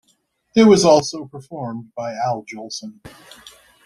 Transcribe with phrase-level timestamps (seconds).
[0.55, 3.01] It was also performed by Al Jolson.